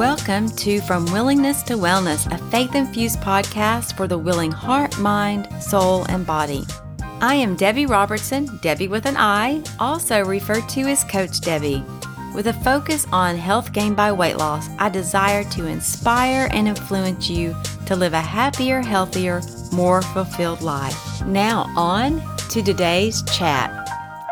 [0.00, 5.46] Welcome to From Willingness to Wellness, a faith infused podcast for the willing heart, mind,
[5.62, 6.64] soul, and body.
[7.20, 11.84] I am Debbie Robertson, Debbie with an I, also referred to as Coach Debbie.
[12.34, 17.28] With a focus on health gained by weight loss, I desire to inspire and influence
[17.28, 17.54] you
[17.84, 21.22] to live a happier, healthier, more fulfilled life.
[21.26, 23.79] Now, on to today's chat.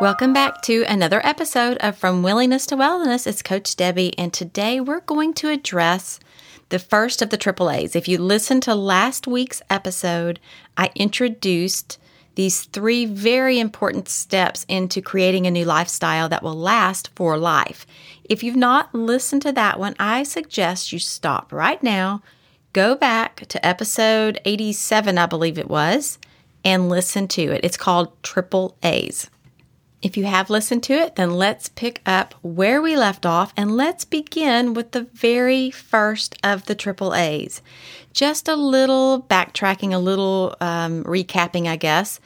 [0.01, 3.27] Welcome back to another episode of From Willingness to Wellness.
[3.27, 6.21] It's Coach Debbie, and today we're going to address
[6.69, 7.97] the first of the triple A's.
[7.97, 10.39] If you listened to last week's episode,
[10.77, 11.99] I introduced
[12.37, 17.85] these three very important steps into creating a new lifestyle that will last for life.
[18.23, 22.23] If you've not listened to that one, I suggest you stop right now,
[22.73, 26.21] go back to episode 87, I believe it was,
[26.65, 27.65] and listen to it.
[27.65, 29.29] It's called Triple A's.
[30.01, 33.77] If you have listened to it, then let's pick up where we left off and
[33.77, 37.61] let's begin with the very first of the triple A's.
[38.13, 42.21] Just a little backtracking, a little um, recapping, I guess.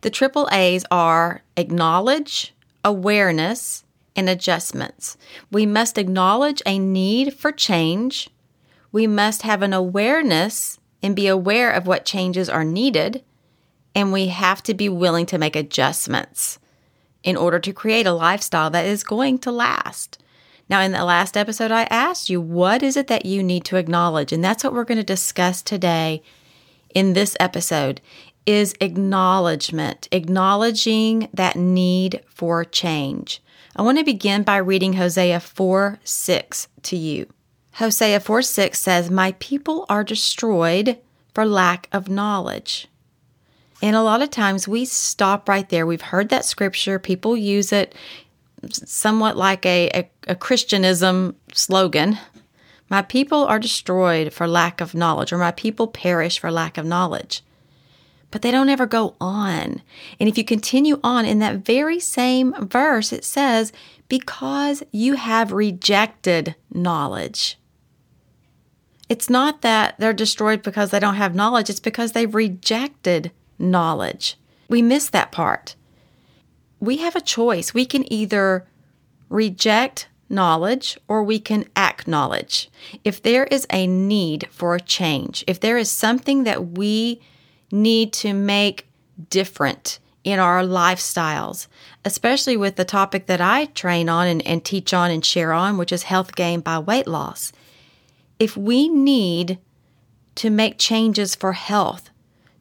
[0.00, 3.84] The triple A's are acknowledge, awareness,
[4.16, 5.18] and adjustments.
[5.50, 8.30] We must acknowledge a need for change.
[8.90, 13.22] We must have an awareness and be aware of what changes are needed.
[13.94, 16.58] And we have to be willing to make adjustments
[17.28, 20.18] in order to create a lifestyle that is going to last.
[20.70, 23.76] Now, in the last episode, I asked you, what is it that you need to
[23.76, 24.32] acknowledge?
[24.32, 26.22] And that's what we're going to discuss today
[26.94, 28.00] in this episode
[28.46, 33.42] is acknowledgement, acknowledging that need for change.
[33.76, 37.26] I want to begin by reading Hosea 4 6 to you.
[37.74, 40.96] Hosea 4 6 says, My people are destroyed
[41.34, 42.88] for lack of knowledge.
[43.80, 45.86] And a lot of times we stop right there.
[45.86, 47.94] We've heard that scripture, people use it
[48.72, 52.18] somewhat like a, a, a Christianism slogan.
[52.90, 56.86] My people are destroyed for lack of knowledge, or my people perish for lack of
[56.86, 57.42] knowledge.
[58.30, 59.82] But they don't ever go on.
[60.18, 63.72] And if you continue on in that very same verse, it says,
[64.08, 67.58] Because you have rejected knowledge.
[69.08, 74.36] It's not that they're destroyed because they don't have knowledge, it's because they've rejected knowledge.
[74.68, 75.74] We miss that part.
[76.80, 77.74] We have a choice.
[77.74, 78.66] We can either
[79.28, 82.70] reject knowledge or we can acknowledge.
[83.04, 87.20] If there is a need for a change, if there is something that we
[87.70, 88.86] need to make
[89.30, 91.68] different in our lifestyles,
[92.04, 95.78] especially with the topic that I train on and, and teach on and share on,
[95.78, 97.52] which is health gain by weight loss.
[98.38, 99.58] If we need
[100.36, 102.10] to make changes for health,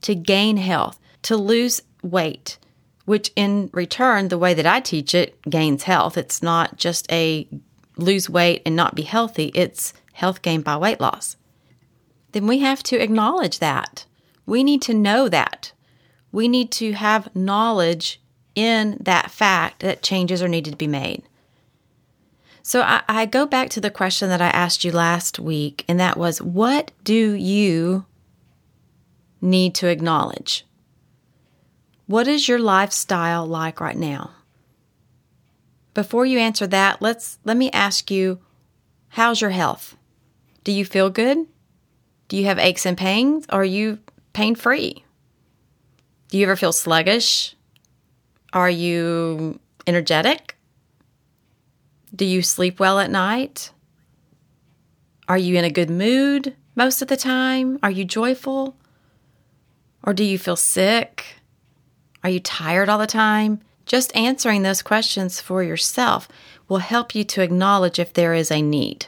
[0.07, 2.57] to gain health, to lose weight,
[3.03, 6.17] which in return, the way that I teach it gains health.
[6.17, 7.45] It's not just a
[7.97, 11.35] lose weight and not be healthy, it's health gain by weight loss.
[12.31, 14.05] Then we have to acknowledge that.
[14.45, 15.73] We need to know that.
[16.31, 18.21] We need to have knowledge
[18.55, 21.23] in that fact that changes are needed to be made.
[22.61, 25.99] So I, I, go back to the question that I asked you last week, and
[25.99, 28.05] that was what do you
[29.41, 30.65] need to acknowledge?
[32.05, 34.31] What is your lifestyle like right now?
[35.93, 38.39] Before you answer that, let's let me ask you,
[39.09, 39.95] how's your health?
[40.63, 41.47] Do you feel good?
[42.27, 43.45] Do you have aches and pains?
[43.49, 43.99] Are you
[44.33, 45.03] pain-free?
[46.29, 47.55] Do you ever feel sluggish?
[48.53, 50.55] Are you energetic?
[52.15, 53.71] Do you sleep well at night?
[55.27, 57.79] Are you in a good mood most of the time?
[57.83, 58.75] Are you joyful?
[60.07, 61.35] Or do you feel sick?
[62.23, 63.59] Are you tired all the time?
[63.85, 66.29] Just answering those questions for yourself
[66.69, 69.07] will help you to acknowledge if there is a need.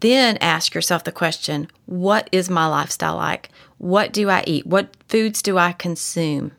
[0.00, 3.50] Then ask yourself the question what is my lifestyle like?
[3.78, 4.66] What do I eat?
[4.66, 6.50] What foods do I consume?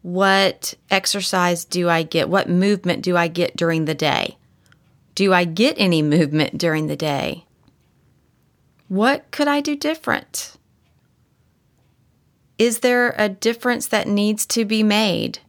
[0.00, 2.30] What exercise do I get?
[2.30, 4.38] What movement do I get during the day?
[5.14, 7.44] Do I get any movement during the day?
[8.88, 10.56] What could I do different?
[12.58, 15.40] Is there a difference that needs to be made?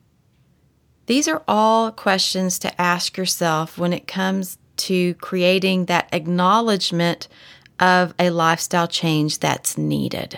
[1.06, 7.28] These are all questions to ask yourself when it comes to creating that acknowledgement
[7.80, 10.38] of a lifestyle change that's needed.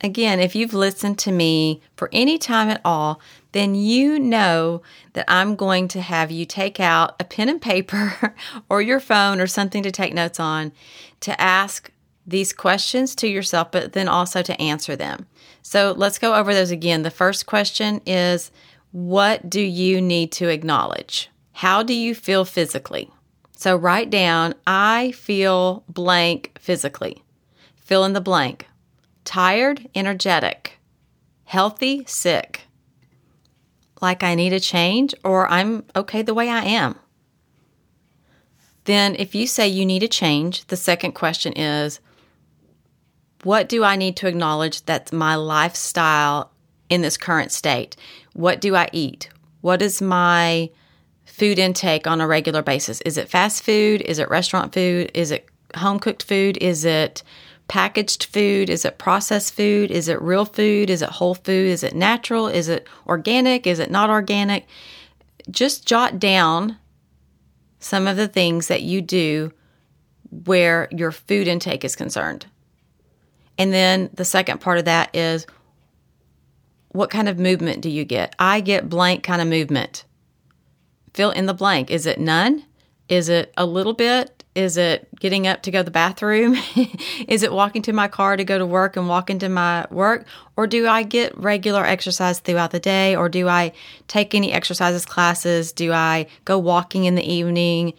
[0.00, 3.20] Again, if you've listened to me for any time at all,
[3.52, 4.82] then you know
[5.14, 8.34] that I'm going to have you take out a pen and paper
[8.68, 10.72] or your phone or something to take notes on
[11.20, 11.90] to ask
[12.28, 15.26] these questions to yourself, but then also to answer them.
[15.62, 17.02] So let's go over those again.
[17.02, 18.50] The first question is
[18.92, 21.30] What do you need to acknowledge?
[21.52, 23.10] How do you feel physically?
[23.56, 27.24] So write down, I feel blank physically.
[27.74, 28.68] Fill in the blank.
[29.24, 30.78] Tired, energetic.
[31.44, 32.62] Healthy, sick.
[34.00, 36.96] Like I need a change or I'm okay the way I am.
[38.84, 42.00] Then, if you say you need a change, the second question is
[43.42, 46.50] what do I need to acknowledge that's my lifestyle
[46.88, 47.96] in this current state?
[48.32, 49.28] What do I eat?
[49.60, 50.70] What is my
[51.24, 53.00] food intake on a regular basis?
[53.02, 54.00] Is it fast food?
[54.02, 55.10] Is it restaurant food?
[55.14, 56.56] Is it home cooked food?
[56.58, 57.22] Is it
[57.68, 58.70] packaged food?
[58.70, 59.90] Is it processed food?
[59.90, 60.90] Is it real food?
[60.90, 61.68] Is it whole food?
[61.68, 62.48] Is it natural?
[62.48, 63.66] Is it organic?
[63.66, 64.66] Is it not organic?
[65.50, 66.76] Just jot down
[67.78, 69.52] some of the things that you do
[70.44, 72.46] where your food intake is concerned.
[73.58, 75.46] And then the second part of that is
[76.90, 78.34] what kind of movement do you get?
[78.38, 80.04] I get blank kind of movement.
[81.12, 81.90] Fill in the blank.
[81.90, 82.64] Is it none?
[83.08, 84.44] Is it a little bit?
[84.54, 86.56] Is it getting up to go to the bathroom?
[87.28, 90.26] is it walking to my car to go to work and walk into my work?
[90.56, 93.14] Or do I get regular exercise throughout the day?
[93.14, 93.72] Or do I
[94.08, 95.72] take any exercises classes?
[95.72, 97.94] Do I go walking in the evening?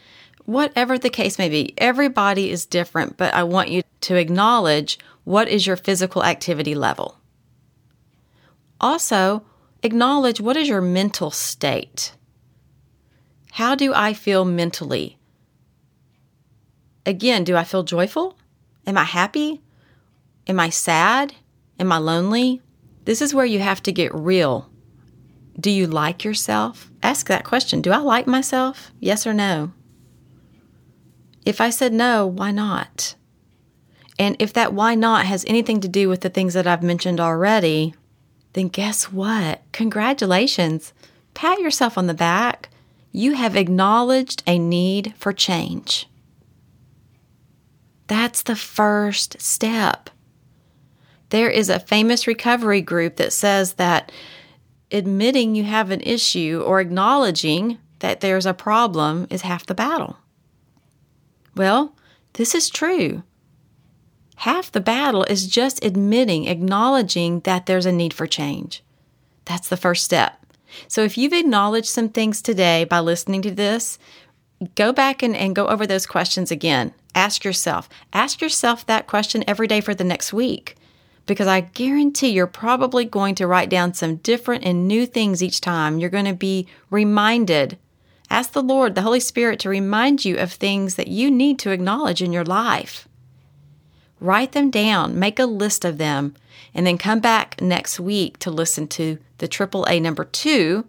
[0.45, 5.47] Whatever the case may be, everybody is different, but I want you to acknowledge what
[5.47, 7.15] is your physical activity level.
[8.81, 9.43] Also,
[9.83, 12.13] acknowledge what is your mental state.
[13.51, 15.19] How do I feel mentally?
[17.05, 18.39] Again, do I feel joyful?
[18.87, 19.61] Am I happy?
[20.47, 21.35] Am I sad?
[21.79, 22.63] Am I lonely?
[23.05, 24.67] This is where you have to get real.
[25.59, 26.89] Do you like yourself?
[27.03, 28.91] Ask that question Do I like myself?
[28.99, 29.73] Yes or no?
[31.45, 33.13] If I said no, why not?
[34.19, 37.21] And if that why not has anything to do with the things that I've mentioned
[37.21, 37.95] already,
[38.53, 39.61] then guess what?
[39.71, 40.93] Congratulations.
[41.33, 42.69] Pat yourself on the back.
[43.13, 46.07] You have acknowledged a need for change.
[48.07, 50.09] That's the first step.
[51.29, 54.11] There is a famous recovery group that says that
[54.91, 60.17] admitting you have an issue or acknowledging that there's a problem is half the battle.
[61.55, 61.95] Well,
[62.33, 63.23] this is true.
[64.43, 68.81] Half the battle is just admitting, acknowledging that there's a need for change.
[69.43, 70.45] That's the first step.
[70.87, 73.99] So if you've acknowledged some things today by listening to this,
[74.75, 76.93] go back and, and go over those questions again.
[77.13, 77.89] Ask yourself.
[78.13, 80.77] Ask yourself that question every day for the next week
[81.25, 85.59] because I guarantee you're probably going to write down some different and new things each
[85.59, 85.99] time.
[85.99, 87.77] You're going to be reminded.
[88.29, 91.71] Ask the Lord, the Holy Spirit, to remind you of things that you need to
[91.71, 93.08] acknowledge in your life.
[94.19, 96.35] Write them down, make a list of them,
[96.73, 100.85] and then come back next week to listen to the AAA number two,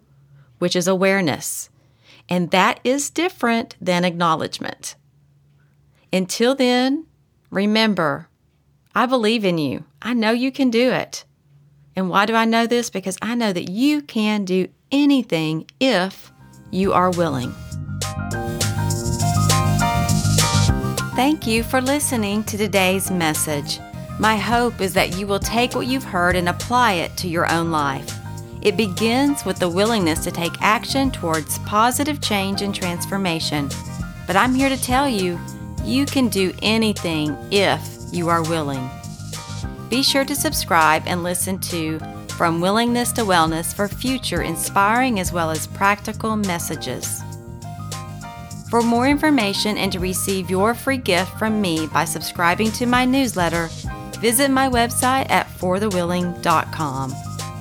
[0.59, 1.69] which is awareness.
[2.29, 4.95] And that is different than acknowledgement.
[6.13, 7.05] Until then,
[7.49, 8.27] remember,
[8.93, 9.85] I believe in you.
[10.01, 11.23] I know you can do it.
[11.95, 12.89] And why do I know this?
[12.89, 16.31] Because I know that you can do anything if
[16.71, 17.53] you are willing.
[21.21, 23.79] Thank you for listening to today's message.
[24.19, 27.47] My hope is that you will take what you've heard and apply it to your
[27.51, 28.17] own life.
[28.63, 33.69] It begins with the willingness to take action towards positive change and transformation.
[34.25, 35.39] But I'm here to tell you,
[35.83, 38.89] you can do anything if you are willing.
[39.91, 45.31] Be sure to subscribe and listen to From Willingness to Wellness for future inspiring as
[45.31, 47.20] well as practical messages.
[48.71, 53.03] For more information and to receive your free gift from me by subscribing to my
[53.03, 53.67] newsletter,
[54.21, 57.13] visit my website at 4thewilling.com.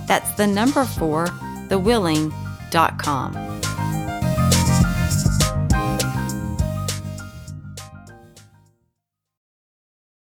[0.06, 1.26] That's the number four,
[1.66, 3.49] thewilling.com.